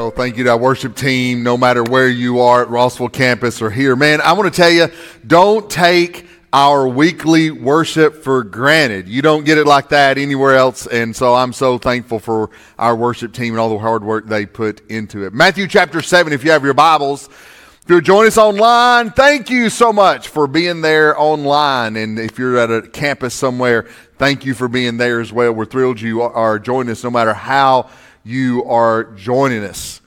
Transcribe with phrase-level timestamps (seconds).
[0.00, 3.60] Well, thank you to our worship team, no matter where you are at Rossville campus
[3.60, 3.94] or here.
[3.94, 4.88] Man, I want to tell you,
[5.26, 9.10] don't take our weekly worship for granted.
[9.10, 10.86] You don't get it like that anywhere else.
[10.86, 14.46] And so I'm so thankful for our worship team and all the hard work they
[14.46, 15.34] put into it.
[15.34, 17.28] Matthew chapter 7, if you have your Bibles.
[17.82, 21.96] If you're joining us online, thank you so much for being there online.
[21.96, 23.86] And if you're at a campus somewhere,
[24.16, 25.52] thank you for being there as well.
[25.52, 27.90] We're thrilled you are joining us no matter how
[28.24, 30.00] you are joining us.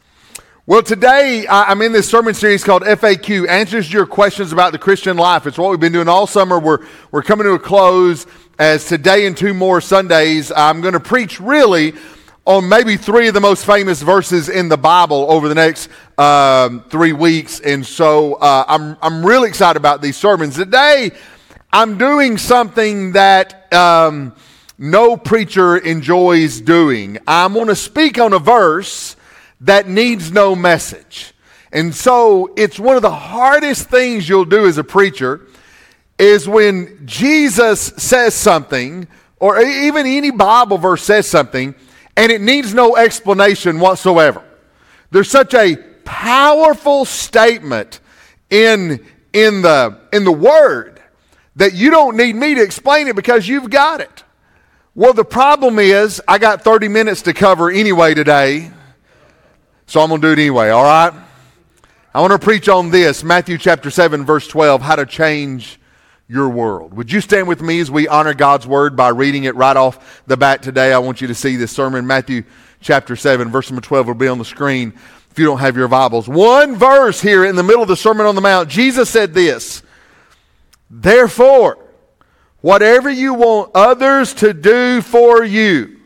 [0.66, 4.78] Well, today I'm in this sermon series called FAQ Answers to Your Questions About the
[4.78, 5.48] Christian Life.
[5.48, 6.60] It's what we've been doing all summer.
[6.60, 8.28] We're, we're coming to a close
[8.60, 11.94] as today and two more Sundays, I'm going to preach really
[12.46, 16.84] on maybe three of the most famous verses in the Bible over the next um,
[16.90, 17.60] three weeks.
[17.62, 20.56] And so uh, I'm, I'm really excited about these sermons.
[20.56, 21.12] Today,
[21.72, 23.74] I'm doing something that.
[23.74, 24.36] Um,
[24.78, 27.18] no preacher enjoys doing.
[27.28, 29.16] I'm going to speak on a verse
[29.62, 31.34] that needs no message.
[31.72, 35.48] And so it's one of the hardest things you'll do as a preacher
[36.20, 39.08] is when Jesus says something,
[39.40, 41.74] or even any Bible verse says something,
[42.16, 44.44] and it needs no explanation whatsoever.
[45.12, 48.00] There's such a powerful statement
[48.50, 51.02] in, in, the, in the Word
[51.56, 54.23] that you don't need me to explain it because you've got it.
[54.96, 58.72] Well, the problem is, I got 30 minutes to cover anyway today,
[59.88, 61.12] so I'm going to do it anyway, all right?
[62.14, 65.80] I want to preach on this Matthew chapter 7, verse 12 how to change
[66.28, 66.94] your world.
[66.94, 70.22] Would you stand with me as we honor God's word by reading it right off
[70.28, 70.94] the bat today?
[70.94, 72.44] I want you to see this sermon, Matthew
[72.80, 74.94] chapter 7, verse number 12 will be on the screen
[75.32, 76.28] if you don't have your Bibles.
[76.28, 79.82] One verse here in the middle of the Sermon on the Mount, Jesus said this
[80.92, 81.83] Therefore,
[82.64, 86.00] Whatever you want others to do for you,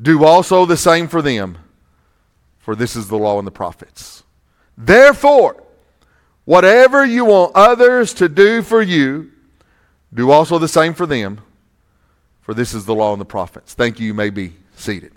[0.00, 1.56] do also the same for them.
[2.58, 4.24] For this is the law and the prophets.
[4.76, 5.62] Therefore,
[6.44, 9.32] whatever you want others to do for you,
[10.12, 11.40] do also the same for them.
[12.42, 13.72] For this is the law and the prophets.
[13.72, 14.08] Thank you.
[14.08, 15.12] You may be seated.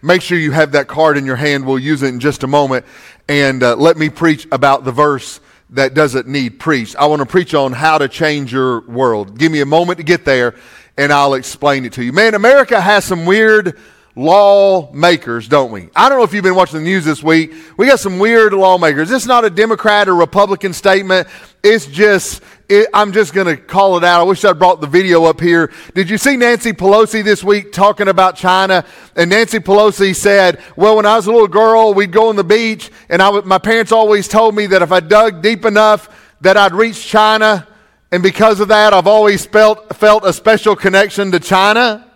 [0.00, 1.66] Make sure you have that card in your hand.
[1.66, 2.86] We'll use it in just a moment.
[3.28, 6.96] And uh, let me preach about the verse that doesn't need preached.
[6.96, 9.38] I want to preach on how to change your world.
[9.38, 10.54] Give me a moment to get there
[10.96, 12.12] and I'll explain it to you.
[12.12, 13.78] Man, America has some weird
[14.16, 15.88] lawmakers, don't we?
[15.94, 17.52] I don't know if you've been watching the news this week.
[17.76, 19.10] We got some weird lawmakers.
[19.12, 21.28] It's not a Democrat or Republican statement.
[21.62, 24.20] It's just, it, I'm just going to call it out.
[24.20, 25.72] I wish I'd brought the video up here.
[25.94, 28.84] Did you see Nancy Pelosi this week talking about China?
[29.16, 32.44] And Nancy Pelosi said, well, when I was a little girl, we'd go on the
[32.44, 36.08] beach and I my parents always told me that if I dug deep enough
[36.40, 37.66] that I'd reach China.
[38.10, 42.04] And because of that, I've always felt, felt a special connection to China.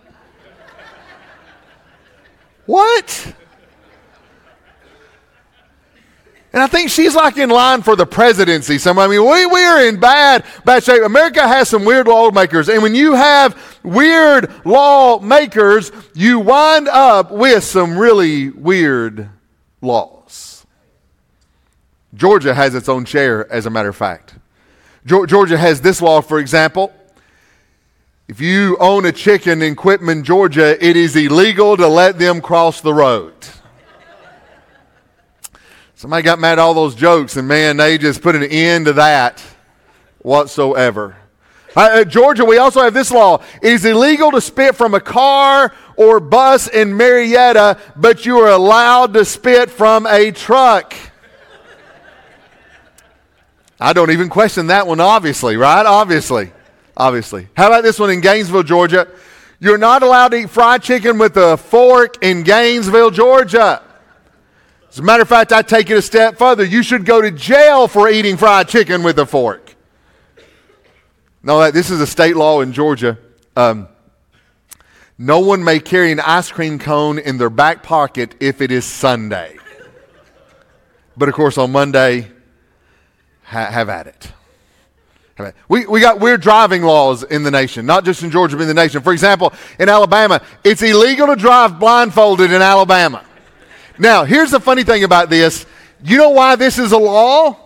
[2.65, 3.35] What?
[6.53, 8.77] And I think she's like in line for the presidency.
[8.77, 11.01] Some, I mean, we, we are in bad, bad shape.
[11.01, 12.69] America has some weird lawmakers.
[12.69, 19.29] And when you have weird lawmakers, you wind up with some really weird
[19.81, 20.67] laws.
[22.13, 24.35] Georgia has its own chair, as a matter of fact.
[25.05, 26.93] Georgia has this law, for example.
[28.27, 32.79] If you own a chicken in Quitman, Georgia, it is illegal to let them cross
[32.79, 33.33] the road.
[36.03, 38.93] Somebody got mad at all those jokes, and man, they just put an end to
[38.93, 39.41] that
[40.19, 41.15] whatsoever.
[41.77, 43.41] Uh, Georgia, we also have this law.
[43.61, 48.49] It is illegal to spit from a car or bus in Marietta, but you are
[48.49, 50.93] allowed to spit from a truck.
[53.79, 55.85] I don't even question that one, obviously, right?
[55.85, 56.51] Obviously
[56.97, 57.47] obviously.
[57.55, 59.07] How about this one in Gainesville, Georgia?
[59.61, 63.81] You're not allowed to eat fried chicken with a fork in Gainesville, Georgia.
[64.93, 66.63] As a matter of fact, I take it a step further.
[66.63, 69.75] You should go to jail for eating fried chicken with a fork.
[71.41, 73.17] No, this is a state law in Georgia.
[73.55, 73.87] Um,
[75.17, 78.85] no one may carry an ice cream cone in their back pocket if it is
[78.85, 79.57] Sunday.
[81.17, 82.31] But of course, on Monday,
[83.45, 84.31] ha- have at it.
[85.67, 88.67] We, we got weird driving laws in the nation, not just in Georgia, but in
[88.67, 89.01] the nation.
[89.01, 93.25] For example, in Alabama, it's illegal to drive blindfolded in Alabama.
[93.97, 95.65] Now, here's the funny thing about this.
[96.03, 97.57] You know why this is a law?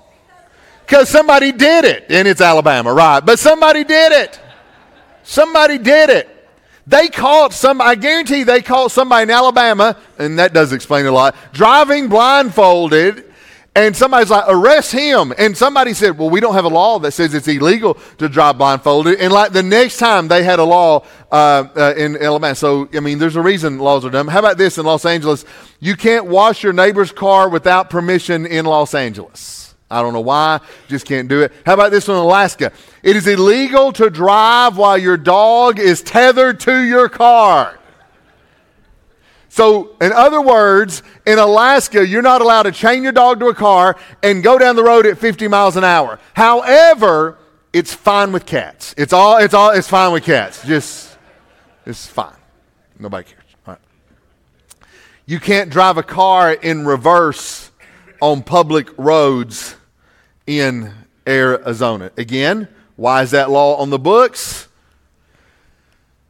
[0.86, 2.06] Because somebody did it.
[2.10, 3.20] And it's Alabama, right?
[3.20, 4.40] But somebody did it.
[5.24, 6.34] Somebody did it.
[6.86, 11.12] They caught some, I guarantee they caught somebody in Alabama, and that does explain a
[11.12, 13.27] lot, driving blindfolded
[13.78, 15.32] and somebody's like, arrest him.
[15.38, 18.58] And somebody said, well, we don't have a law that says it's illegal to drive
[18.58, 19.20] blindfolded.
[19.20, 22.56] And like the next time they had a law uh, uh, in Alabama.
[22.56, 24.28] So, I mean, there's a reason laws are done.
[24.30, 25.46] How about this in Los Angeles?
[25.80, 29.76] You can't wash your neighbor's car without permission in Los Angeles.
[29.92, 31.54] I don't know why, just can't do it.
[31.64, 32.74] How about this one in Alaska?
[33.04, 37.77] It is illegal to drive while your dog is tethered to your car.
[39.58, 43.56] So, in other words, in Alaska, you're not allowed to chain your dog to a
[43.56, 46.20] car and go down the road at 50 miles an hour.
[46.36, 47.40] However,
[47.74, 48.94] it's fine with cats.
[49.00, 50.64] It's all, it's all, it's fine with cats.
[50.64, 51.18] Just,
[51.88, 52.36] it's fine.
[53.00, 53.42] Nobody cares.
[53.66, 53.82] All right.
[55.26, 57.72] You can't drive a car in reverse
[58.22, 59.76] on public roads
[60.46, 60.94] in
[61.28, 62.12] Arizona.
[62.16, 64.68] Again, why is that law on the books?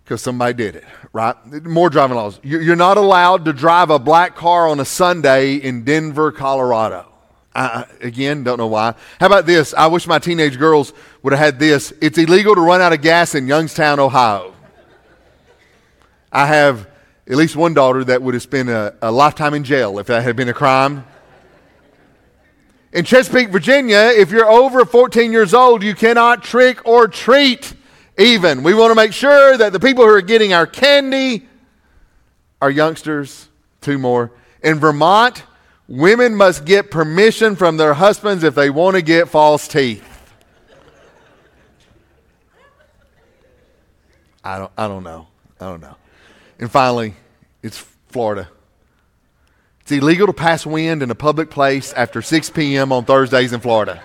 [0.07, 0.85] Because somebody did it
[1.17, 1.35] right?
[1.65, 2.39] More driving laws.
[2.43, 7.11] You're not allowed to drive a black car on a Sunday in Denver, Colorado.
[7.55, 8.93] I, again, don't know why.
[9.19, 9.73] How about this?
[9.73, 10.93] I wish my teenage girls
[11.23, 11.91] would have had this.
[12.01, 14.53] It's illegal to run out of gas in Youngstown, Ohio.
[16.31, 16.87] I have
[17.25, 20.21] at least one daughter that would have spent a, a lifetime in jail if that
[20.21, 21.03] had been a crime.
[22.93, 27.73] In Chesapeake, Virginia, if you're over 14 years old, you cannot trick or treat
[28.17, 28.63] even.
[28.63, 31.47] We want to make sure that the people who are getting our candy
[32.61, 33.47] are youngsters.
[33.81, 34.31] Two more.
[34.63, 35.43] In Vermont,
[35.87, 40.03] women must get permission from their husbands if they want to get false teeth.
[44.43, 45.27] I don't, I don't know.
[45.59, 45.95] I don't know.
[46.59, 47.13] And finally,
[47.61, 47.77] it's
[48.07, 48.49] Florida.
[49.81, 52.91] It's illegal to pass wind in a public place after 6 p.m.
[52.91, 54.01] on Thursdays in Florida.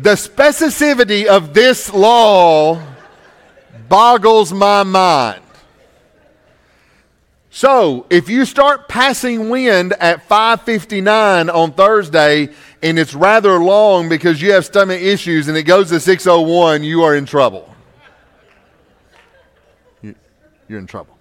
[0.00, 2.80] The specificity of this law
[3.88, 5.42] boggles my mind.
[7.50, 12.50] So, if you start passing wind at 5:59 on Thursday
[12.80, 17.02] and it's rather long because you have stomach issues and it goes to 601, you
[17.02, 17.74] are in trouble.
[20.02, 21.18] You're in trouble.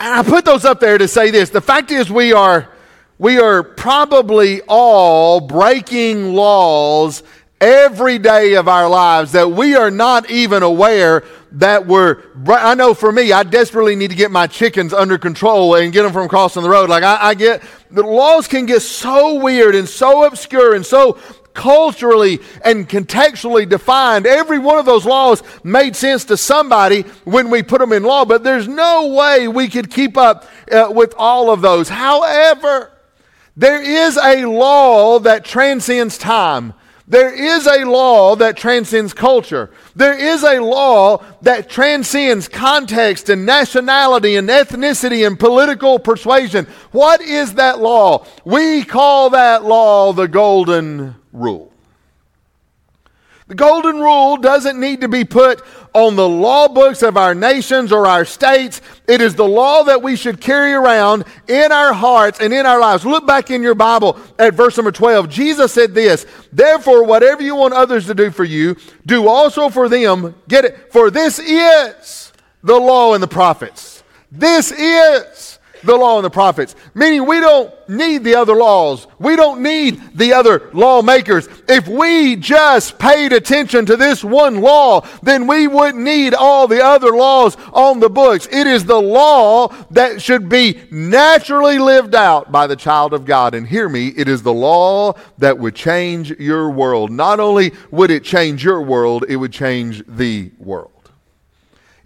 [0.00, 1.50] And I put those up there to say this.
[1.50, 2.73] The fact is we are
[3.24, 7.22] we are probably all breaking laws
[7.58, 12.92] every day of our lives that we are not even aware that we're i know
[12.92, 16.28] for me i desperately need to get my chickens under control and get them from
[16.28, 20.24] crossing the road like i, I get the laws can get so weird and so
[20.24, 21.18] obscure and so
[21.54, 24.26] culturally and contextually defined.
[24.26, 28.24] Every one of those laws made sense to somebody when we put them in law,
[28.24, 31.88] but there's no way we could keep up uh, with all of those.
[31.88, 32.90] However,
[33.56, 36.74] there is a law that transcends time.
[37.06, 39.70] There is a law that transcends culture.
[39.94, 46.66] There is a law that transcends context and nationality and ethnicity and political persuasion.
[46.92, 48.26] What is that law?
[48.44, 51.73] We call that law the Golden Rule.
[53.46, 55.62] The Golden Rule doesn't need to be put
[55.92, 58.80] on the law books of our nations or our states.
[59.06, 62.80] It is the law that we should carry around in our hearts and in our
[62.80, 63.04] lives.
[63.04, 65.28] Look back in your Bible at verse number 12.
[65.28, 69.90] Jesus said this, Therefore, whatever you want others to do for you, do also for
[69.90, 70.34] them.
[70.48, 70.90] Get it?
[70.90, 74.02] For this is the law and the prophets.
[74.32, 76.74] This is the law and the prophets.
[76.94, 79.06] Meaning we don't need the other laws.
[79.18, 81.48] We don't need the other lawmakers.
[81.68, 86.82] If we just paid attention to this one law, then we wouldn't need all the
[86.82, 88.46] other laws on the books.
[88.50, 93.54] It is the law that should be naturally lived out by the child of God.
[93.54, 97.10] And hear me, it is the law that would change your world.
[97.10, 100.93] Not only would it change your world, it would change the world.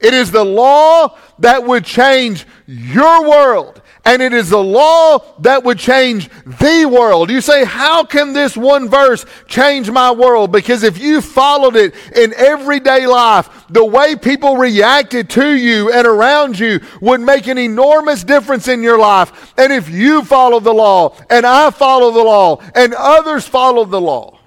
[0.00, 3.82] It is the law that would change your world.
[4.04, 7.30] And it is the law that would change the world.
[7.30, 10.50] You say, how can this one verse change my world?
[10.50, 16.06] Because if you followed it in everyday life, the way people reacted to you and
[16.06, 19.52] around you would make an enormous difference in your life.
[19.58, 24.00] And if you follow the law, and I follow the law, and others follow the
[24.00, 24.38] law,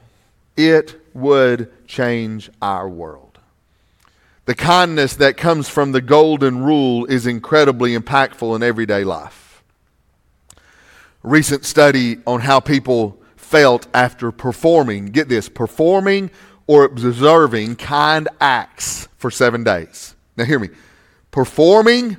[0.58, 3.31] it would change our world.
[4.52, 9.64] The kindness that comes from the golden rule is incredibly impactful in everyday life.
[11.24, 16.32] Recent study on how people felt after performing, get this, performing
[16.68, 20.16] or observing kind acts for seven days.
[20.36, 20.68] Now, hear me.
[21.32, 22.18] Performing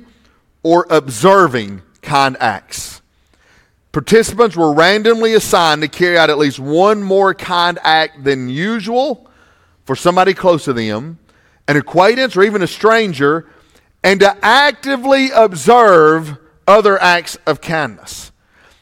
[0.63, 3.03] or observing kind acts.
[3.91, 9.29] Participants were randomly assigned to carry out at least one more kind act than usual
[9.85, 11.19] for somebody close to them,
[11.67, 13.49] an acquaintance, or even a stranger,
[14.03, 18.31] and to actively observe other acts of kindness.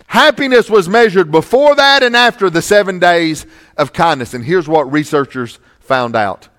[0.07, 3.45] Happiness was measured before that and after the seven days
[3.77, 4.33] of kindness.
[4.33, 6.49] And here's what researchers found out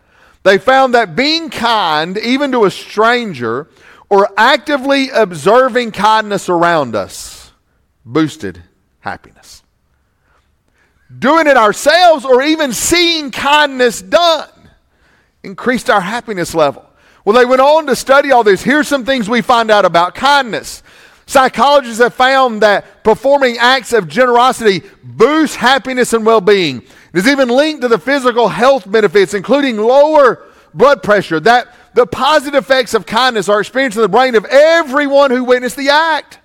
[0.43, 3.69] they found that being kind, even to a stranger,
[4.09, 7.53] or actively observing kindness around us,
[8.05, 8.63] boosted
[9.01, 9.63] happiness.
[11.17, 14.49] Doing it ourselves or even seeing kindness done
[15.43, 16.89] increased our happiness level.
[17.25, 18.63] Well, they went on to study all this.
[18.63, 20.83] Here's some things we find out about kindness.
[21.27, 26.79] Psychologists have found that performing acts of generosity boosts happiness and well being.
[26.79, 30.45] It is even linked to the physical health benefits, including lower
[30.75, 31.39] blood pressure.
[31.39, 35.77] That the positive effects of kindness are experienced in the brain of everyone who witnessed
[35.77, 36.39] the act,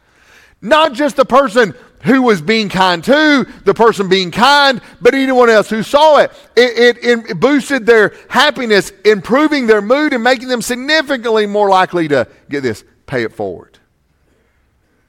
[0.61, 1.73] not just the person
[2.07, 6.31] who was being kind to, the person being kind, but anyone else who saw it.
[6.55, 12.07] It, it, it boosted their happiness, improving their mood, and making them significantly more likely
[12.07, 13.76] to get this, pay it forward.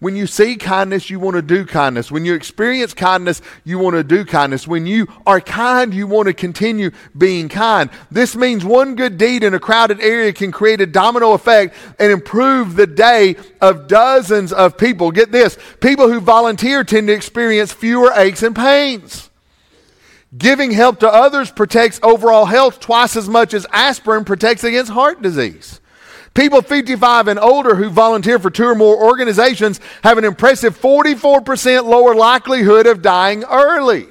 [0.01, 2.13] When you see kindness, you want to do kindness.
[2.13, 4.69] When you experience kindness, you want to do kindness.
[4.69, 7.91] When you are kind, you want to continue being kind.
[8.09, 12.13] This means one good deed in a crowded area can create a domino effect and
[12.13, 15.11] improve the day of dozens of people.
[15.11, 19.31] Get this people who volunteer tend to experience fewer aches and pains.
[20.37, 25.23] Giving help to others protects overall health twice as much as aspirin protects against heart
[25.23, 25.81] disease.
[26.39, 31.85] People 55 and older who volunteer for two or more organizations have an impressive 44%
[31.85, 34.07] lower likelihood of dying early.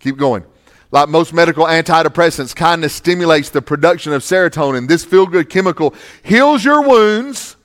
[0.00, 0.44] Keep going.
[0.90, 4.86] Like most medical antidepressants, kindness stimulates the production of serotonin.
[4.86, 7.56] This feel good chemical heals your wounds,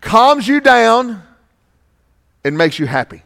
[0.00, 1.20] calms you down,
[2.44, 3.24] and makes you happy.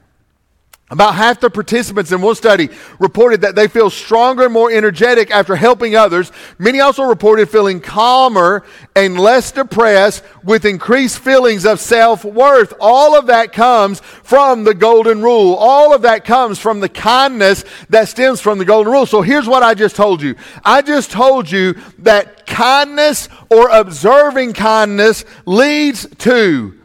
[0.88, 2.68] About half the participants in one study
[3.00, 6.30] reported that they feel stronger and more energetic after helping others.
[6.58, 8.62] Many also reported feeling calmer
[8.94, 12.72] and less depressed with increased feelings of self worth.
[12.78, 15.56] All of that comes from the golden rule.
[15.56, 19.06] All of that comes from the kindness that stems from the golden rule.
[19.06, 24.52] So here's what I just told you I just told you that kindness or observing
[24.52, 26.78] kindness leads to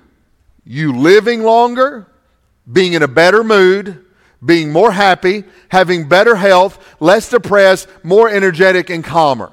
[0.66, 2.08] you living longer
[2.72, 4.06] being in a better mood,
[4.44, 9.52] being more happy, having better health, less depressed, more energetic, and calmer.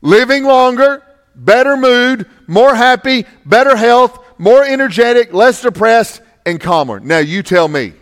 [0.00, 1.02] Living longer,
[1.34, 6.98] better mood, more happy, better health, more energetic, less depressed, and calmer.
[6.98, 7.92] Now, you tell me,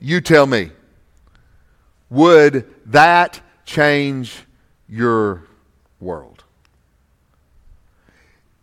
[0.00, 0.70] you tell me,
[2.10, 4.44] would that change
[4.88, 5.44] your
[5.98, 6.44] world?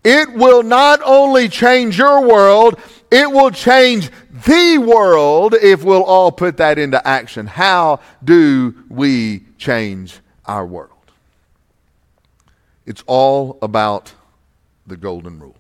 [0.04, 2.80] It will not only change your world,
[3.12, 4.12] it will change
[4.46, 7.48] the world if we'll all put that into action.
[7.48, 10.92] How do we change our world?
[12.86, 14.14] It's all about
[14.86, 15.56] the golden rule.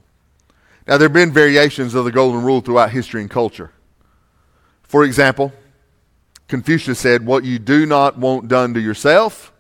[0.88, 3.72] Now, there have been variations of the golden rule throughout history and culture.
[4.84, 5.54] For example,
[6.48, 9.54] Confucius said, What you do not want done to yourself,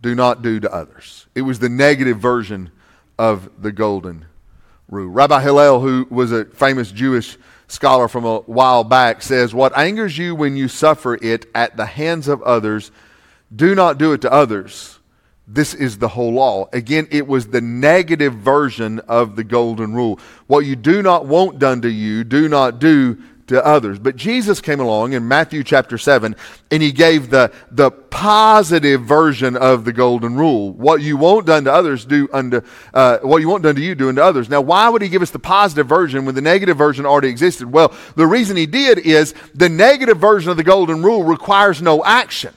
[0.00, 1.26] do not do to others.
[1.34, 2.70] It was the negative version
[3.18, 4.26] of the golden
[4.90, 5.08] rule.
[5.08, 10.18] Rabbi Hillel, who was a famous Jewish scholar from a while back, says, What angers
[10.18, 12.90] you when you suffer it at the hands of others,
[13.54, 14.98] do not do it to others.
[15.46, 16.68] This is the whole law.
[16.72, 20.20] Again, it was the negative version of the golden rule.
[20.46, 23.98] What you do not want done to you, do not do to others.
[23.98, 26.34] But Jesus came along in Matthew chapter 7
[26.70, 30.72] and he gave the, the positive version of the golden rule.
[30.72, 32.62] What you want done to others, do unto,
[32.94, 34.48] uh, what you want done to you, do unto others.
[34.48, 37.70] Now, why would he give us the positive version when the negative version already existed?
[37.70, 42.04] Well, the reason he did is the negative version of the golden rule requires no
[42.04, 42.54] action.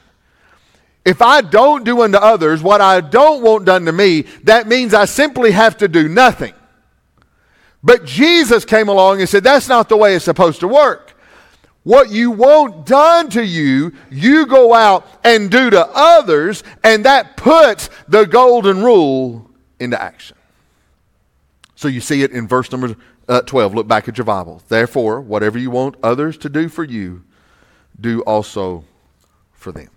[1.05, 4.93] If I don't do unto others what I don't want done to me, that means
[4.93, 6.53] I simply have to do nothing.
[7.84, 11.13] But Jesus came along and said, That's not the way it's supposed to work.
[11.84, 17.36] What you want done to you, you go out and do to others, and that
[17.36, 19.50] puts the golden rule
[19.82, 20.38] into action.
[21.75, 22.96] So you see it in verse number
[23.28, 23.74] uh, 12.
[23.74, 24.62] Look back at your Bible.
[24.70, 27.24] Therefore, whatever you want others to do for you,
[28.00, 28.86] do also
[29.52, 29.90] for them.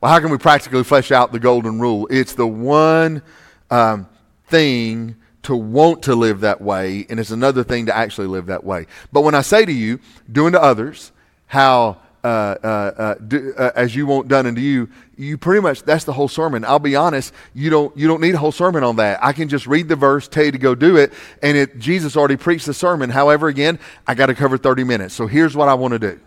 [0.00, 2.08] Well, how can we practically flesh out the golden rule?
[2.10, 3.22] It's the one
[3.70, 4.08] um,
[4.46, 8.64] thing to want to live that way, and it's another thing to actually live that
[8.64, 8.86] way.
[9.12, 9.98] But when I say to you,
[10.30, 11.12] doing to others
[11.46, 14.88] how uh, uh, uh, do, uh, as you want done unto you.
[15.16, 16.64] You pretty much that's the whole sermon.
[16.64, 19.18] I'll be honest, you don't you don't need a whole sermon on that.
[19.22, 22.16] I can just read the verse, tell you to go do it, and it Jesus
[22.16, 23.10] already preached the sermon.
[23.10, 25.14] However, again, I got to cover 30 minutes.
[25.14, 26.20] So here's what I want to do.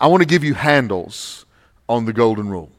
[0.00, 1.44] I want to give you handles
[1.88, 2.70] on the golden rule.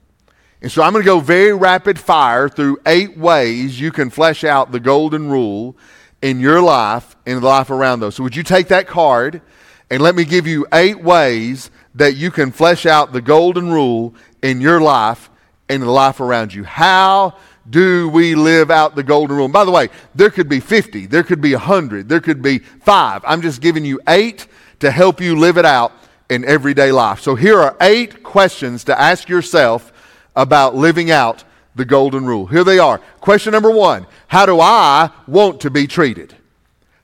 [0.66, 4.44] And so I'm going to go very rapid fire through eight ways you can flesh
[4.44, 5.78] out the golden rule
[6.24, 8.16] in your life and the life around those.
[8.16, 9.44] So would you take that card
[9.92, 14.16] and let me give you eight ways that you can flesh out the golden rule
[14.42, 15.30] in your life
[15.70, 16.64] and the life around you?
[16.64, 17.36] How
[17.70, 19.46] do we live out the golden rule?
[19.46, 22.58] And by the way, there could be 50, there could be 100, there could be
[22.58, 23.24] five.
[23.28, 24.48] I'm just giving you eight
[24.80, 25.92] to help you live it out
[26.28, 27.20] in everyday life.
[27.20, 29.92] So here are eight questions to ask yourself
[30.36, 31.44] about living out
[31.76, 32.46] the golden rule.
[32.46, 33.00] Here they are.
[33.20, 36.36] Question number one How do I want to be treated?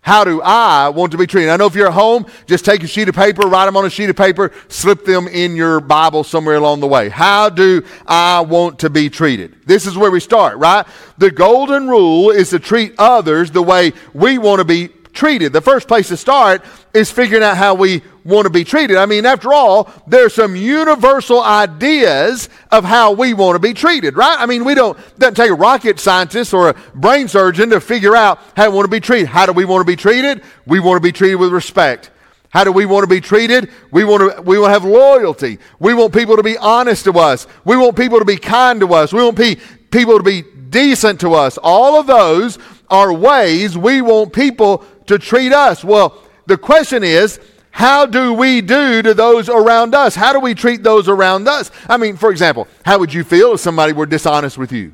[0.03, 1.51] How do I want to be treated?
[1.51, 3.85] I know if you're at home, just take a sheet of paper, write them on
[3.85, 7.07] a sheet of paper, slip them in your Bible somewhere along the way.
[7.07, 9.55] How do I want to be treated?
[9.67, 10.87] This is where we start, right?
[11.19, 15.53] The golden rule is to treat others the way we want to be treated.
[15.53, 16.63] The first place to start
[16.93, 18.97] is figuring out how we want to be treated.
[18.97, 24.15] I mean, after all, there's some universal ideas of how we want to be treated,
[24.15, 24.37] right?
[24.39, 28.15] I mean, we don't doesn't take a rocket scientist or a brain surgeon to figure
[28.15, 29.27] out how we want to be treated.
[29.27, 30.43] How do we want to be treated?
[30.65, 32.11] We want to be treated with respect.
[32.49, 33.71] How do we want to be treated?
[33.91, 35.57] We want to, we want to have loyalty.
[35.79, 37.47] We want people to be honest to us.
[37.63, 39.13] We want people to be kind to us.
[39.13, 39.55] We want pe-
[39.89, 41.57] people to be decent to us.
[41.57, 45.83] All of those are ways we want people to treat us.
[45.83, 47.39] Well, the question is,
[47.69, 50.15] how do we do to those around us?
[50.15, 51.71] How do we treat those around us?
[51.87, 54.93] I mean, for example, how would you feel if somebody were dishonest with you?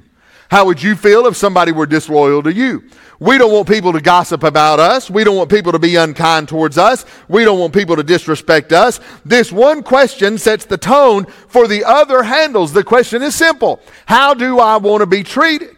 [0.49, 2.83] How would you feel if somebody were disloyal to you?
[3.19, 5.09] We don't want people to gossip about us.
[5.09, 7.05] We don't want people to be unkind towards us.
[7.27, 8.99] We don't want people to disrespect us.
[9.25, 12.73] This one question sets the tone for the other handles.
[12.73, 15.76] The question is simple How do I want to be treated?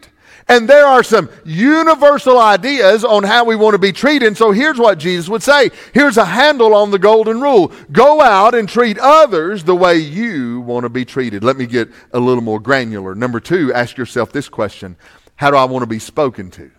[0.49, 4.35] And there are some universal ideas on how we want to be treated.
[4.35, 5.69] So here's what Jesus would say.
[5.93, 7.71] Here's a handle on the golden rule.
[7.91, 11.43] Go out and treat others the way you want to be treated.
[11.43, 13.13] Let me get a little more granular.
[13.13, 14.95] Number two, ask yourself this question.
[15.35, 16.71] How do I want to be spoken to?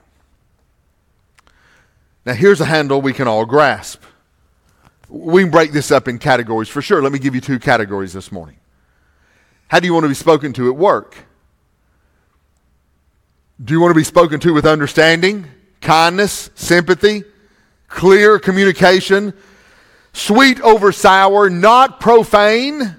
[2.27, 4.03] Now here's a handle we can all grasp.
[5.09, 7.01] We can break this up in categories for sure.
[7.03, 8.57] Let me give you two categories this morning.
[9.69, 11.17] How do you want to be spoken to at work?
[13.63, 15.47] Do you want to be spoken to with understanding,
[15.83, 17.25] kindness, sympathy,
[17.89, 19.35] clear communication,
[20.15, 22.97] sweet over sour, not profane?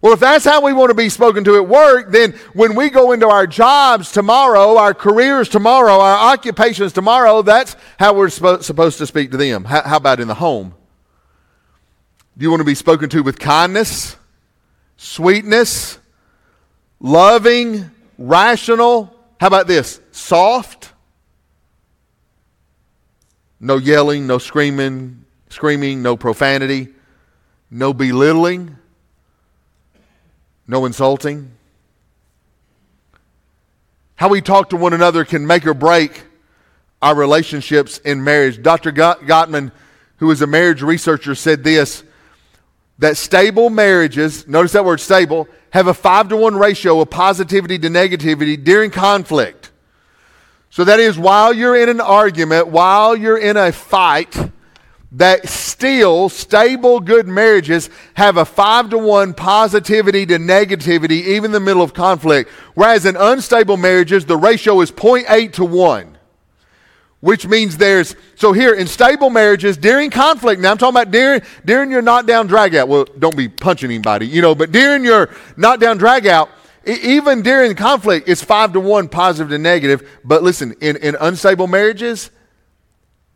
[0.00, 2.90] Well, if that's how we want to be spoken to at work, then when we
[2.90, 8.98] go into our jobs tomorrow, our careers tomorrow, our occupations tomorrow, that's how we're supposed
[8.98, 9.64] to speak to them.
[9.64, 10.76] How about in the home?
[12.38, 14.14] Do you want to be spoken to with kindness,
[14.96, 15.98] sweetness,
[17.00, 20.00] loving, rational, how about this?
[20.12, 20.92] Soft.
[23.58, 26.88] No yelling, no screaming, screaming, no profanity,
[27.70, 28.76] no belittling,
[30.66, 31.52] no insulting.
[34.16, 36.24] How we talk to one another can make or break
[37.02, 38.62] our relationships in marriage.
[38.62, 38.92] Dr.
[38.92, 39.72] Gottman,
[40.16, 42.02] who is a marriage researcher, said this
[42.98, 47.78] that stable marriages, notice that word stable, have a five to one ratio of positivity
[47.78, 49.70] to negativity during conflict.
[50.70, 54.34] So that is while you're in an argument, while you're in a fight,
[55.12, 61.52] that still stable, good marriages have a five to one positivity to negativity, even in
[61.52, 62.48] the middle of conflict.
[62.72, 66.15] Whereas in unstable marriages, the ratio is 0.8 to 1
[67.20, 71.40] which means there's so here in stable marriages during conflict now i'm talking about during
[71.64, 75.30] during your knockdown drag out well don't be punching anybody you know but during your
[75.56, 76.50] knockdown drag out
[76.84, 81.66] even during conflict it's five to one positive to negative but listen in, in unstable
[81.66, 82.30] marriages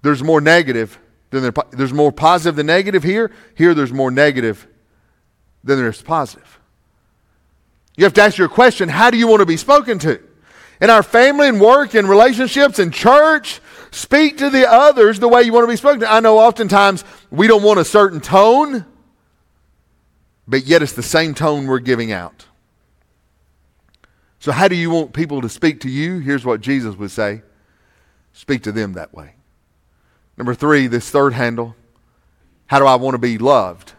[0.03, 0.99] there's more negative
[1.31, 4.67] than there, there's more positive than negative here here there's more negative
[5.65, 6.59] than there's positive.
[7.97, 10.21] You have to ask your question how do you want to be spoken to?
[10.81, 13.61] In our family and work and relationships and church
[13.91, 16.13] Speak to the others the way you want to be spoken to.
[16.13, 18.87] I know oftentimes we don't want a certain tone,
[20.47, 22.47] but yet it's the same tone we're giving out.
[24.39, 26.19] So, how do you want people to speak to you?
[26.19, 27.43] Here's what Jesus would say
[28.33, 29.35] speak to them that way.
[30.37, 31.75] Number three, this third handle
[32.71, 33.95] how do I want to be loved?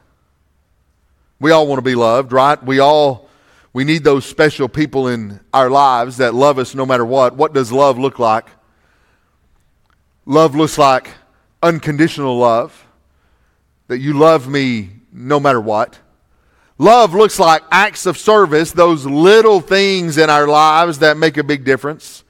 [1.42, 2.64] We all want to be loved, right?
[2.64, 3.30] We all
[3.74, 7.36] we need those special people in our lives that love us no matter what.
[7.36, 8.48] What does love look like?
[10.26, 11.10] Love looks like
[11.64, 12.88] unconditional love,
[13.88, 16.00] that you love me no matter what.
[16.78, 21.44] Love looks like acts of service, those little things in our lives that make a
[21.44, 22.24] big difference.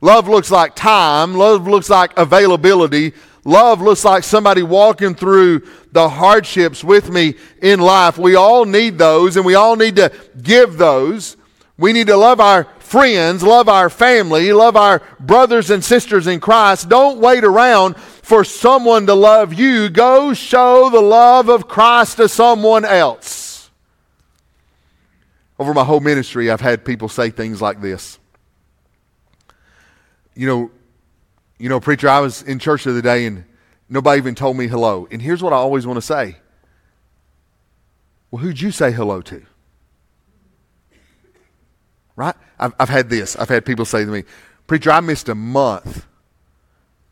[0.00, 1.34] Love looks like time.
[1.34, 3.12] Love looks like availability.
[3.44, 8.18] Love looks like somebody walking through the hardships with me in life.
[8.18, 11.36] We all need those, and we all need to give those.
[11.78, 16.40] We need to love our friends, love our family, love our brothers and sisters in
[16.40, 16.88] Christ.
[16.88, 19.90] Don't wait around for someone to love you.
[19.90, 23.70] Go show the love of Christ to someone else.
[25.58, 28.18] Over my whole ministry, I've had people say things like this.
[30.34, 30.70] You know,
[31.58, 33.44] you know, preacher, I was in church the other day and
[33.88, 35.08] nobody even told me hello.
[35.10, 36.36] And here's what I always want to say.
[38.30, 39.44] Well, who'd you say hello to?
[42.16, 42.34] Right?
[42.58, 43.36] I've, I've had this.
[43.36, 44.24] I've had people say to me,
[44.66, 46.06] Preacher, I missed a month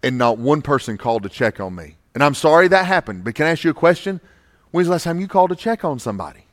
[0.03, 1.97] and not one person called to check on me.
[2.15, 4.21] And I'm sorry that happened, but can I ask you a question?
[4.71, 6.45] When's the last time you called to check on somebody?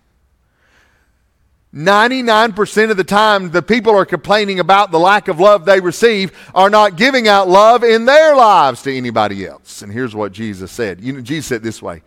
[1.74, 6.38] 99% of the time, the people are complaining about the lack of love they receive
[6.54, 9.82] are not giving out love in their lives to anybody else.
[9.82, 11.00] And here's what Jesus said.
[11.00, 12.02] You know, Jesus said this way.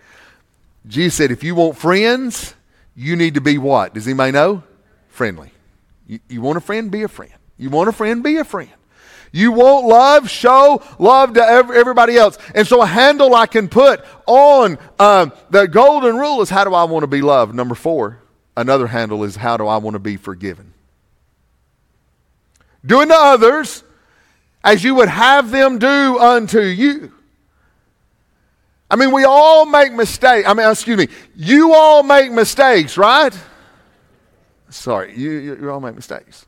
[0.86, 2.54] Jesus said, if you want friends,
[2.94, 3.94] you need to be what?
[3.94, 4.62] Does anybody know?
[5.08, 5.53] Friendly.
[6.06, 6.90] You, you want a friend?
[6.90, 7.32] Be a friend.
[7.56, 8.22] You want a friend?
[8.22, 8.70] Be a friend.
[9.32, 10.30] You want love?
[10.30, 12.38] Show love to everybody else.
[12.54, 16.72] And so, a handle I can put on um, the golden rule is how do
[16.72, 17.54] I want to be loved?
[17.54, 18.20] Number four,
[18.56, 20.72] another handle is how do I want to be forgiven?
[22.86, 23.82] Doing to others
[24.62, 27.12] as you would have them do unto you.
[28.90, 30.48] I mean, we all make mistakes.
[30.48, 33.36] I mean, excuse me, you all make mistakes, right?
[34.74, 36.46] Sorry, you, you, all make mistakes.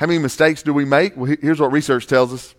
[0.00, 1.14] How many mistakes do we make?
[1.14, 2.54] Well, here's what research tells us.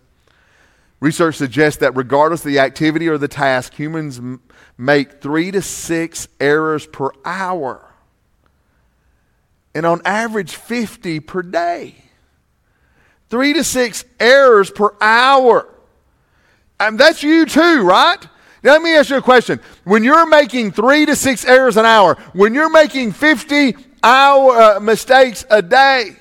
[1.00, 4.40] Research suggests that regardless of the activity or the task, humans m-
[4.78, 7.84] make three to six errors per hour.
[9.74, 11.96] And on average, 50 per day.
[13.30, 15.68] Three to six errors per hour.
[16.78, 18.22] And that's you too, right?
[18.62, 19.58] Now, let me ask you a question.
[19.82, 24.80] When you're making three to six errors an hour, when you're making 50 hour uh,
[24.80, 26.16] mistakes a day.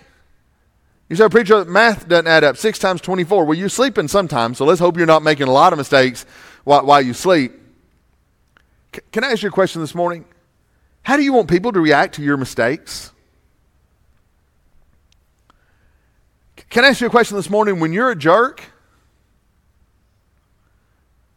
[1.10, 2.58] You say, preacher, math doesn't add up.
[2.58, 3.46] Six times 24.
[3.46, 6.26] Well, you're sleeping sometimes, so let's hope you're not making a lot of mistakes
[6.63, 7.52] while, while you sleep.
[8.96, 10.26] C- can I ask you a question this morning?
[11.04, 13.12] How do you want people to react to your mistakes?
[16.58, 17.80] C- can I ask you a question this morning?
[17.80, 18.63] When you're a jerk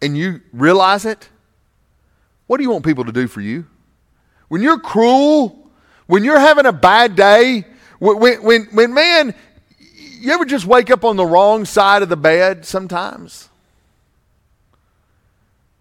[0.01, 1.29] and you realize it,
[2.47, 3.67] what do you want people to do for you?
[4.49, 5.66] When you're cruel
[6.07, 7.65] when you're having a bad day,
[7.99, 9.35] when, when, when man,
[9.89, 13.49] you ever just wake up on the wrong side of the bed sometimes?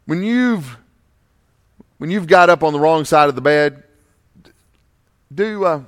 [0.06, 0.78] When you've
[1.98, 3.84] when you've got up on the wrong side of the bed,
[5.34, 5.82] do uh,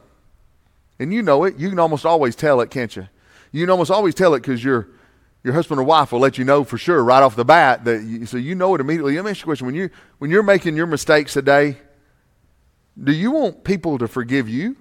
[1.00, 1.58] and you know it.
[1.58, 3.08] You can almost always tell it, can't you?
[3.52, 4.88] You can almost always tell it because your
[5.44, 8.04] your husband or wife will let you know for sure right off the bat that
[8.04, 9.16] you, so you know it immediately.
[9.16, 11.78] Let me ask you a question: When you when you're making your mistakes a day,
[13.02, 14.76] do you want people to forgive you?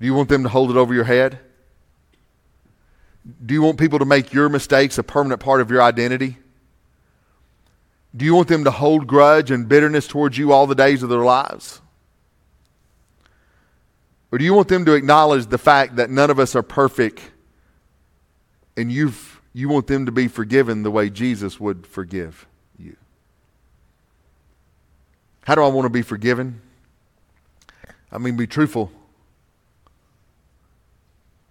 [0.00, 1.38] Do you want them to hold it over your head?
[3.44, 6.38] Do you want people to make your mistakes a permanent part of your identity?
[8.14, 11.08] Do you want them to hold grudge and bitterness towards you all the days of
[11.08, 11.80] their lives?
[14.32, 17.30] Or do you want them to acknowledge the fact that none of us are perfect
[18.76, 22.46] and you've, you want them to be forgiven the way Jesus would forgive?
[25.44, 26.60] How do I want to be forgiven?
[28.10, 28.92] I mean, be truthful.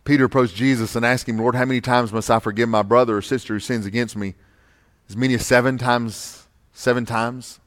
[0.03, 3.17] Peter approached Jesus and asked him, Lord, how many times must I forgive my brother
[3.17, 4.35] or sister who sins against me?
[5.09, 7.59] As many as seven times, seven times?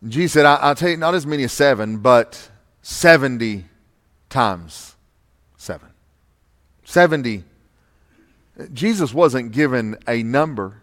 [0.00, 2.50] And Jesus said, I'll tell you, not as many as seven, but
[2.82, 3.66] 70
[4.28, 4.96] times
[5.56, 5.88] seven.
[6.84, 7.44] 70.
[8.72, 10.82] Jesus wasn't given a number.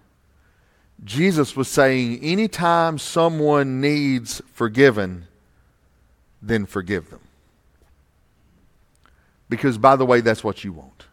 [1.03, 5.27] Jesus was saying, anytime someone needs forgiven,
[6.41, 7.21] then forgive them.
[9.49, 11.05] Because, by the way, that's what you want.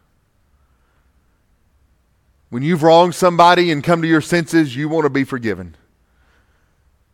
[2.49, 5.75] When you've wronged somebody and come to your senses, you want to be forgiven.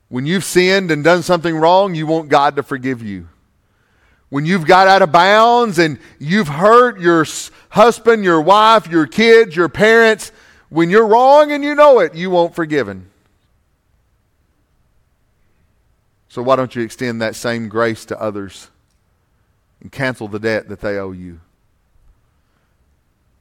[0.09, 3.27] When you've sinned and done something wrong, you want God to forgive you.
[4.29, 7.25] When you've got out of bounds and you've hurt your
[7.69, 10.31] husband, your wife, your kids, your parents,
[10.71, 13.09] when you're wrong and you know it, you won't forgiven.
[16.29, 18.69] So why don't you extend that same grace to others
[19.81, 21.41] and cancel the debt that they owe you?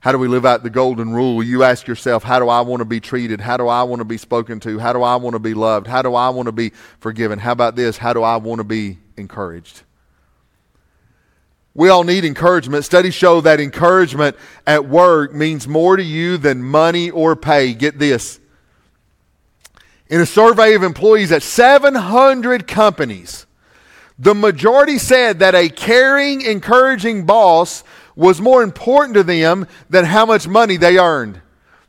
[0.00, 1.40] How do we live out the golden rule?
[1.40, 3.40] You ask yourself, how do I want to be treated?
[3.40, 4.80] How do I want to be spoken to?
[4.80, 5.86] How do I want to be loved?
[5.86, 7.38] How do I want to be forgiven?
[7.38, 7.96] How about this?
[7.96, 9.82] How do I want to be encouraged?
[11.74, 12.84] We all need encouragement.
[12.84, 17.74] Studies show that encouragement at work means more to you than money or pay.
[17.74, 18.40] Get this.
[20.08, 23.46] In a survey of employees at 700 companies,
[24.18, 27.84] the majority said that a caring, encouraging boss
[28.16, 31.40] was more important to them than how much money they earned.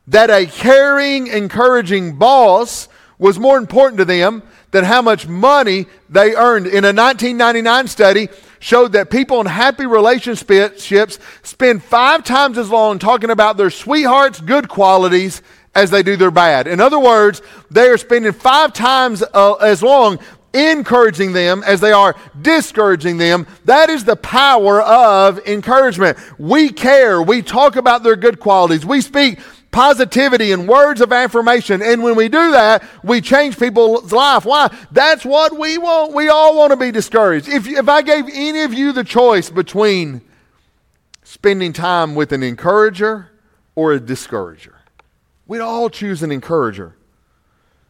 [0.07, 6.35] That a caring, encouraging boss was more important to them than how much money they
[6.35, 6.67] earned.
[6.67, 8.29] In a 1999 study,
[8.61, 14.39] showed that people in happy relationships spend five times as long talking about their sweetheart's
[14.39, 15.41] good qualities
[15.75, 16.67] as they do their bad.
[16.67, 20.19] In other words, they are spending five times uh, as long
[20.53, 23.47] encouraging them as they are discouraging them.
[23.65, 26.17] That is the power of encouragement.
[26.37, 27.21] We care.
[27.21, 28.85] We talk about their good qualities.
[28.85, 29.39] We speak
[29.71, 31.81] positivity and words of affirmation.
[31.81, 34.45] And when we do that, we change people's life.
[34.45, 34.75] Why?
[34.91, 36.13] That's what we want.
[36.13, 37.47] We all want to be discouraged.
[37.47, 40.21] If, if I gave any of you the choice between
[41.23, 43.29] spending time with an encourager
[43.75, 44.75] or a discourager,
[45.47, 46.95] we'd all choose an encourager.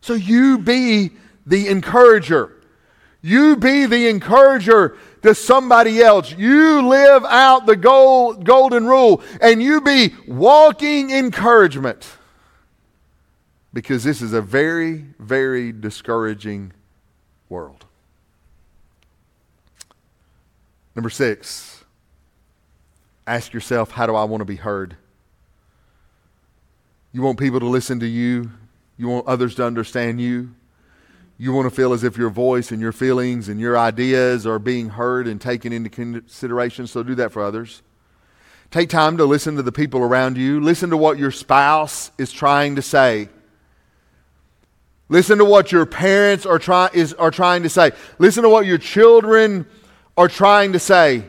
[0.01, 1.11] So you be
[1.45, 2.57] the encourager.
[3.21, 6.31] You be the encourager to somebody else.
[6.31, 12.07] You live out the gold, golden rule and you be walking encouragement.
[13.73, 16.73] Because this is a very, very discouraging
[17.47, 17.85] world.
[20.95, 21.85] Number six,
[23.25, 24.97] ask yourself, how do I want to be heard?
[27.13, 28.51] You want people to listen to you,
[28.97, 30.53] you want others to understand you.
[31.41, 34.59] You want to feel as if your voice and your feelings and your ideas are
[34.59, 37.81] being heard and taken into consideration, so do that for others.
[38.69, 40.59] Take time to listen to the people around you.
[40.59, 43.27] Listen to what your spouse is trying to say.
[45.09, 47.89] Listen to what your parents are, try, is, are trying to say.
[48.19, 49.65] Listen to what your children
[50.15, 51.23] are trying to say.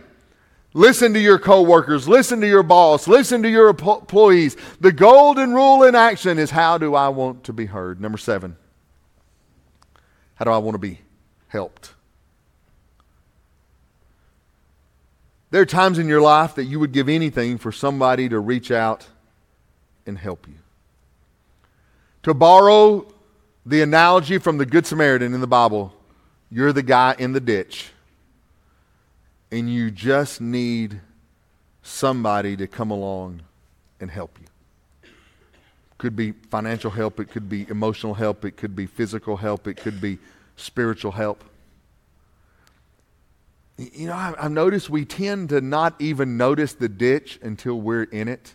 [0.75, 2.07] Listen to your coworkers.
[2.07, 3.09] Listen to your boss.
[3.09, 4.59] Listen to your employees.
[4.79, 7.98] The golden rule in action is how do I want to be heard?
[7.98, 8.59] Number seven.
[10.42, 10.98] How do I want to be
[11.46, 11.92] helped?
[15.52, 18.72] There are times in your life that you would give anything for somebody to reach
[18.72, 19.07] out
[20.05, 20.57] and help you.
[22.24, 23.07] To borrow
[23.64, 25.94] the analogy from the Good Samaritan in the Bible,
[26.50, 27.92] you're the guy in the ditch,
[29.52, 31.02] and you just need
[31.83, 33.42] somebody to come along
[34.00, 34.48] and help you
[36.03, 39.77] could be financial help, it could be emotional help, it could be physical help, it
[39.77, 40.19] could be
[40.57, 41.45] spiritual help.
[43.79, 48.27] You know, I've noticed we tend to not even notice the ditch until we're in
[48.27, 48.53] it.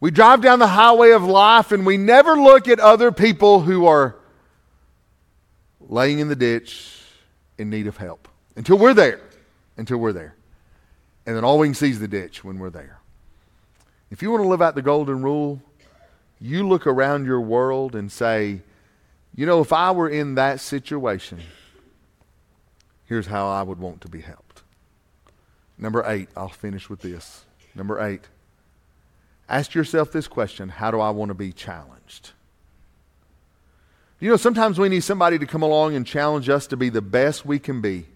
[0.00, 3.84] We drive down the highway of life and we never look at other people who
[3.84, 4.16] are
[5.78, 7.02] laying in the ditch
[7.58, 9.20] in need of help until we're there.
[9.76, 10.36] Until we're there.
[11.26, 12.99] And then all we can see is the ditch when we're there.
[14.10, 15.62] If you want to live out the golden rule,
[16.40, 18.62] you look around your world and say,
[19.34, 21.40] you know, if I were in that situation,
[23.04, 24.62] here's how I would want to be helped.
[25.78, 27.44] Number eight, I'll finish with this.
[27.74, 28.22] Number eight,
[29.48, 32.32] ask yourself this question How do I want to be challenged?
[34.18, 37.00] You know, sometimes we need somebody to come along and challenge us to be the
[37.00, 38.06] best we can be,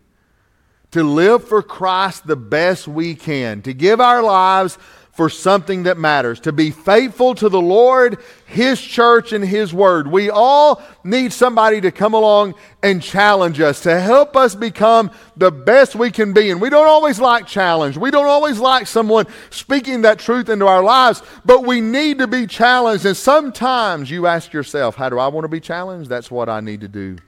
[0.91, 4.77] to live for Christ the best we can, to give our lives
[5.15, 10.09] for something that matters, to be faithful to the Lord, His church, and His word.
[10.09, 15.53] We all need somebody to come along and challenge us, to help us become the
[15.53, 16.51] best we can be.
[16.51, 17.97] And we don't always like challenge.
[17.97, 22.27] We don't always like someone speaking that truth into our lives, but we need to
[22.27, 23.07] be challenged.
[23.07, 26.11] And sometimes you ask yourself, how do I want to be challenged?
[26.11, 27.19] That's what I need to do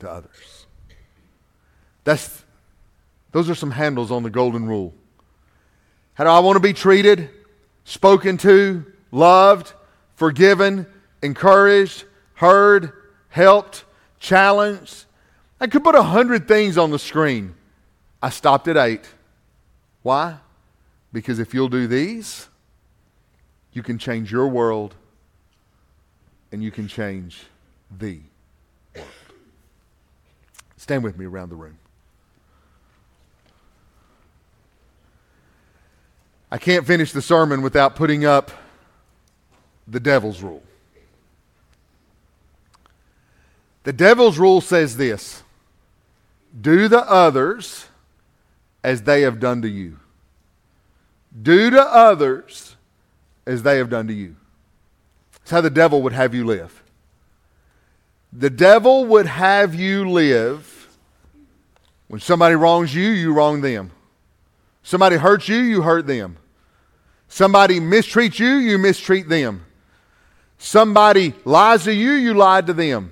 [0.00, 0.66] to others.
[2.02, 2.42] That's,
[3.30, 4.92] those are some handles on the golden rule.
[6.16, 7.28] How do I want to be treated,
[7.84, 9.74] spoken to, loved,
[10.14, 10.86] forgiven,
[11.22, 12.92] encouraged, heard,
[13.28, 13.84] helped,
[14.18, 15.04] challenged?
[15.60, 17.54] I could put a hundred things on the screen.
[18.22, 19.06] I stopped at eight.
[20.02, 20.38] Why?
[21.12, 22.48] Because if you'll do these,
[23.74, 24.94] you can change your world
[26.50, 27.44] and you can change
[27.98, 28.20] the
[28.94, 29.06] world.
[30.78, 31.78] Stand with me around the room.
[36.50, 38.50] I can't finish the sermon without putting up
[39.86, 40.62] the devil's rule.
[43.82, 45.42] The devil's rule says this
[46.60, 47.86] do the others
[48.82, 49.98] as they have done to you.
[51.42, 52.76] Do to others
[53.46, 54.36] as they have done to you.
[55.32, 56.82] That's how the devil would have you live.
[58.32, 60.88] The devil would have you live
[62.08, 63.90] when somebody wrongs you, you wrong them.
[64.86, 66.36] Somebody hurts you, you hurt them.
[67.26, 69.64] Somebody mistreats you, you mistreat them.
[70.58, 73.10] Somebody lies to you, you lied to them.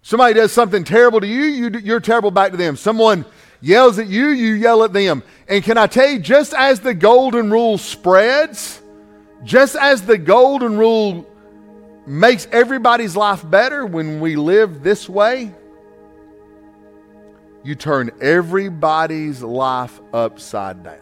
[0.00, 2.76] Somebody does something terrible to you, you you're terrible back to them.
[2.76, 3.26] Someone
[3.60, 5.22] yells at you, you yell at them.
[5.48, 8.80] And can I tell you, just as the golden rule spreads,
[9.44, 11.28] just as the golden rule
[12.06, 15.52] makes everybody's life better when we live this way,
[17.64, 20.98] you turn everybody's life upside down.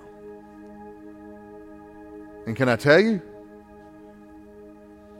[2.46, 3.22] And can I tell you?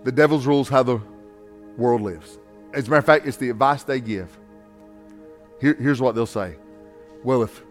[0.05, 1.01] The devil's rules how the
[1.77, 2.39] world lives.
[2.73, 4.37] As a matter of fact, it's the advice they give.
[5.61, 6.57] Here, here's what they'll say.
[7.23, 7.63] Well, if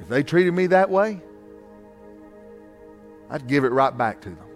[0.00, 1.20] if they treated me that way,
[3.30, 4.51] I'd give it right back to them.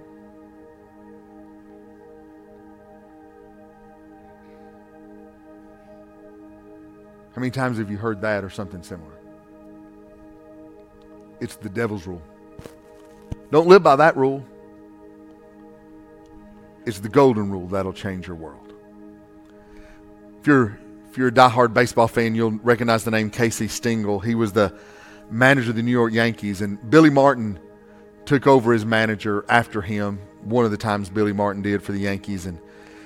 [7.37, 9.13] How many times have you heard that or something similar?
[11.39, 12.23] It's the devil's rule.
[13.51, 14.43] Don't live by that rule.
[16.87, 18.73] It's the golden rule that'll change your world.
[20.41, 20.79] If you're
[21.11, 24.19] if you're a diehard baseball fan, you'll recognize the name Casey Stengel.
[24.19, 24.75] He was the
[25.31, 27.59] manager of the New York Yankees, and Billy Martin
[28.25, 30.21] took over as manager after him.
[30.43, 32.59] One of the times Billy Martin did for the Yankees, and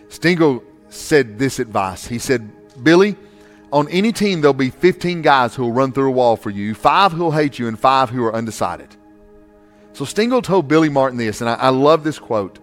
[0.09, 2.07] Stengel said this advice.
[2.07, 2.49] He said,
[2.85, 3.17] "Billy."
[3.73, 6.75] On any team, there'll be 15 guys who will run through a wall for you,
[6.75, 8.97] five who will hate you, and five who are undecided.
[9.93, 12.59] So Stengel told Billy Martin this, and I, I love this quote.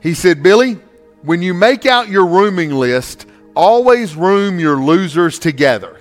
[0.00, 0.74] He said, Billy,
[1.22, 6.00] when you make out your rooming list, always room your losers together.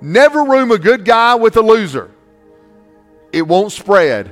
[0.00, 2.10] Never room a good guy with a loser.
[3.32, 4.30] It won't spread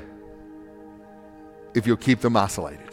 [1.75, 2.84] if you'll keep them isolated.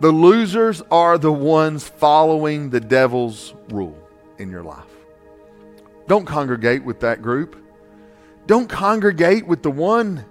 [0.00, 3.98] The losers are the ones following the devil's rule
[4.38, 4.86] in your life.
[6.08, 7.56] Don't congregate with that group.
[8.46, 10.24] Don't congregate with the one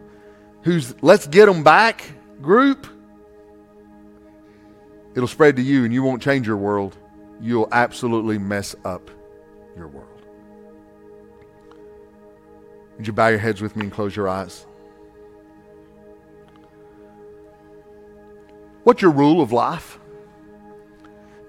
[0.64, 2.04] who's let's get them back
[2.42, 2.88] group.
[5.14, 6.98] It'll spread to you and you won't change your world.
[7.40, 9.10] You'll absolutely mess up
[9.78, 10.08] your world.
[12.98, 14.66] Would you bow your heads with me and close your eyes?
[18.90, 20.00] What's your rule of life?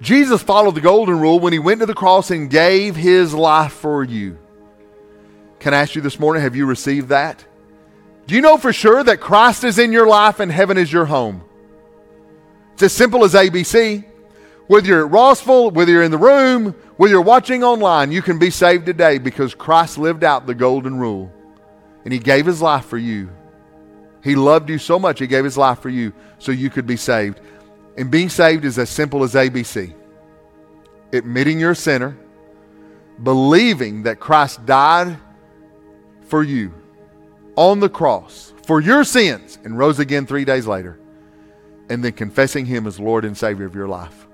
[0.02, 3.72] Jesus followed the golden rule when he went to the cross and gave his life
[3.72, 4.38] for you.
[5.58, 7.42] Can I ask you this morning, have you received that?
[8.26, 11.06] Do you know for sure that Christ is in your life and heaven is your
[11.06, 11.42] home?
[12.74, 14.04] It's as simple as ABC.
[14.66, 18.38] Whether you're at Rossville, whether you're in the room, whether you're watching online, you can
[18.38, 21.32] be saved today because Christ lived out the golden rule
[22.04, 23.30] and he gave his life for you.
[24.22, 26.96] He loved you so much, He gave His life for you so you could be
[26.96, 27.40] saved.
[27.96, 29.94] And being saved is as simple as ABC
[31.12, 32.16] admitting you're a sinner,
[33.22, 35.18] believing that Christ died
[36.26, 36.72] for you
[37.56, 40.98] on the cross for your sins and rose again three days later,
[41.88, 44.26] and then confessing Him as Lord and Savior of your life.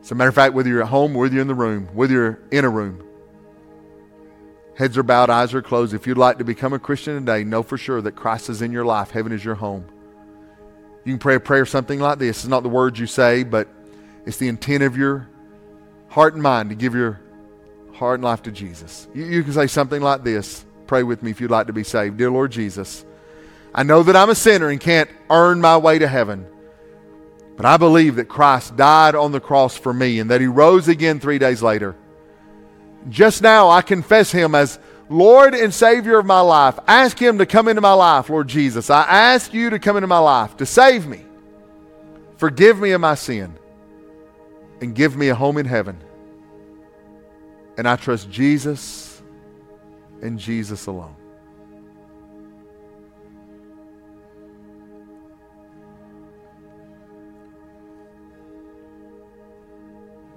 [0.00, 2.14] As a matter of fact, whether you're at home, whether you're in the room, whether
[2.14, 3.04] you're in a room,
[4.78, 5.92] Heads are bowed, eyes are closed.
[5.92, 8.70] If you'd like to become a Christian today, know for sure that Christ is in
[8.70, 9.10] your life.
[9.10, 9.84] Heaven is your home.
[11.04, 12.44] You can pray a prayer something like this.
[12.44, 13.66] It's not the words you say, but
[14.24, 15.28] it's the intent of your
[16.06, 17.20] heart and mind to give your
[17.94, 19.08] heart and life to Jesus.
[19.12, 20.64] You, you can say something like this.
[20.86, 22.16] Pray with me if you'd like to be saved.
[22.16, 23.04] Dear Lord Jesus,
[23.74, 26.46] I know that I'm a sinner and can't earn my way to heaven.
[27.56, 30.86] But I believe that Christ died on the cross for me and that he rose
[30.86, 31.96] again three days later.
[33.08, 36.78] Just now, I confess him as Lord and Savior of my life.
[36.86, 38.90] Ask him to come into my life, Lord Jesus.
[38.90, 41.24] I ask you to come into my life to save me.
[42.36, 43.58] Forgive me of my sin
[44.80, 45.98] and give me a home in heaven.
[47.76, 49.22] And I trust Jesus
[50.20, 51.14] and Jesus alone.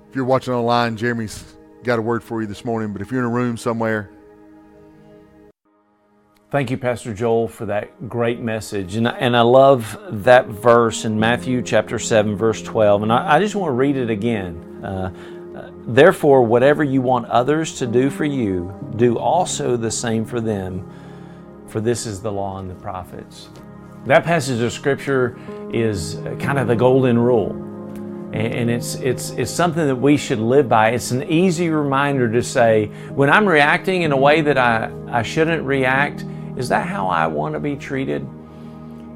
[0.10, 1.42] If you're watching online, Jeremy's
[1.84, 4.10] got a word for you this morning, but if you're in a room somewhere,
[6.50, 8.98] Thank you, Pastor Joel, for that great message.
[8.98, 13.04] And, and I love that verse in Matthew chapter 7, verse 12.
[13.04, 14.84] And I, I just want to read it again.
[14.84, 15.14] Uh,
[15.86, 20.88] Therefore, whatever you want others to do for you, do also the same for them,
[21.68, 23.50] for this is the law and the prophets.
[24.06, 25.38] That passage of Scripture
[25.74, 27.71] is kind of the golden rule.
[28.34, 30.92] And it's it's it's something that we should live by.
[30.92, 35.22] It's an easy reminder to say when I'm reacting in a way that I I
[35.22, 36.24] shouldn't react.
[36.56, 38.26] Is that how I want to be treated?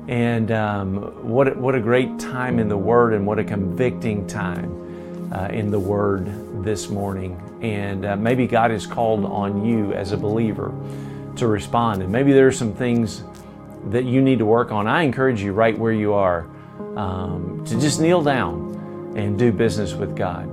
[0.07, 0.97] And um,
[1.30, 5.72] what what a great time in the Word, and what a convicting time uh, in
[5.72, 7.41] the Word this morning.
[7.61, 10.74] And uh, maybe God has called on you as a believer
[11.38, 13.24] to respond, and maybe there are some things
[13.88, 14.88] that you need to work on.
[14.88, 16.47] I encourage you right where you are
[16.97, 18.64] um, to just kneel down
[19.16, 20.49] and do business with God.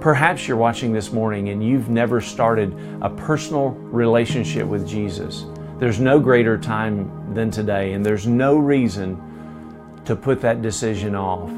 [0.00, 5.44] Perhaps you're watching this morning and you've never started a personal relationship with Jesus.
[5.78, 11.50] There's no greater time than today, and there's no reason to put that decision off.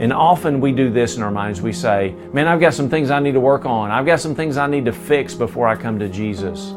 [0.00, 1.60] And often we do this in our minds.
[1.60, 3.90] We say, Man, I've got some things I need to work on.
[3.90, 6.72] I've got some things I need to fix before I come to Jesus.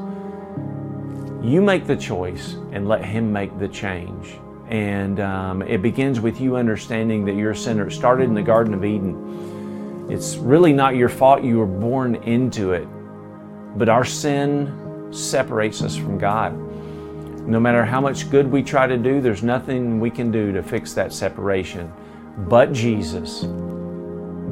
[1.44, 4.40] You make the choice and let Him make the change.
[4.72, 7.88] And um, it begins with you understanding that you're a sinner.
[7.88, 10.08] It started in the Garden of Eden.
[10.10, 12.88] It's really not your fault you were born into it,
[13.78, 16.54] but our sin separates us from God.
[17.46, 20.64] No matter how much good we try to do, there's nothing we can do to
[20.64, 21.92] fix that separation.
[22.38, 23.42] But Jesus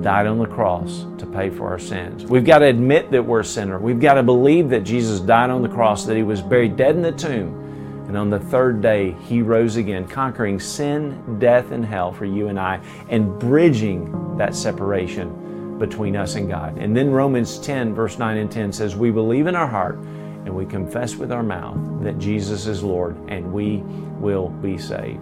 [0.01, 2.25] died on the cross to pay for our sins.
[2.25, 3.79] We've got to admit that we're a sinner.
[3.79, 6.95] We've got to believe that Jesus died on the cross, that He was buried dead
[6.97, 7.68] in the tomb
[8.09, 12.47] and on the third day, he rose again, conquering sin, death, and hell for you
[12.47, 16.79] and I, and bridging that separation between us and God.
[16.79, 20.49] And then Romans 10, verse 9 and 10 says, We believe in our heart and
[20.55, 23.83] we confess with our mouth that Jesus is Lord, and we
[24.19, 25.21] will be saved.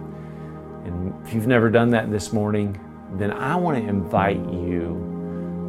[0.86, 2.80] And if you've never done that this morning,
[3.18, 5.07] then I want to invite you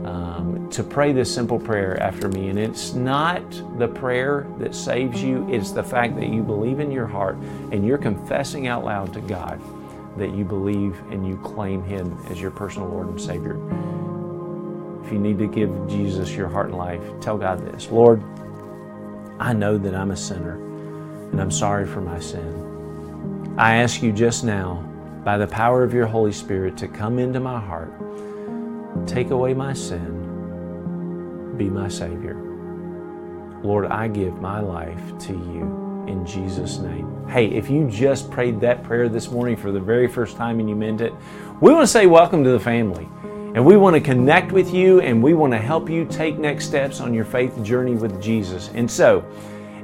[0.10, 2.50] um, to pray this simple prayer after me.
[2.50, 3.44] And it's not
[3.78, 7.36] the prayer that saves you, it's the fact that you believe in your heart
[7.72, 9.62] and you're confessing out loud to God
[10.18, 13.56] that you believe and you claim Him as your personal Lord and Savior.
[15.06, 18.22] If you need to give Jesus your heart and life, tell God this Lord,
[19.40, 20.56] I know that I'm a sinner
[21.32, 23.56] and I'm sorry for my sin.
[23.58, 24.86] I ask you just now,
[25.24, 27.94] by the power of your Holy Spirit, to come into my heart
[29.08, 31.56] Take away my sin.
[31.58, 32.36] Be my Savior.
[33.64, 37.28] Lord, I give my life to you in Jesus' name.
[37.28, 40.70] Hey, if you just prayed that prayer this morning for the very first time and
[40.70, 41.14] you meant it,
[41.62, 43.08] we want to say welcome to the family.
[43.56, 46.66] And we want to connect with you and we want to help you take next
[46.66, 48.70] steps on your faith journey with Jesus.
[48.74, 49.26] And so,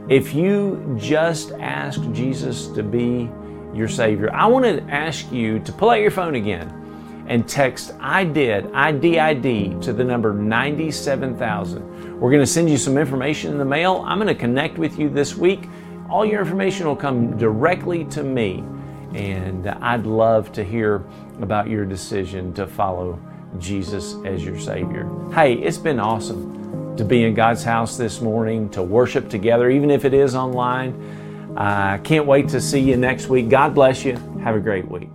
[0.07, 3.29] if you just asked Jesus to be
[3.73, 6.84] your Savior, I want to ask you to pull out your phone again
[7.27, 12.19] and text I did, IDID to the number 97,000.
[12.19, 14.03] We're going to send you some information in the mail.
[14.05, 15.67] I'm going to connect with you this week.
[16.09, 18.63] All your information will come directly to me,
[19.13, 21.03] and I'd love to hear
[21.41, 23.19] about your decision to follow
[23.59, 25.09] Jesus as your Savior.
[25.33, 29.89] Hey, it's been awesome to be in God's house this morning, to worship together, even
[29.91, 31.53] if it is online.
[31.57, 33.49] I uh, can't wait to see you next week.
[33.49, 34.17] God bless you.
[34.43, 35.14] Have a great week.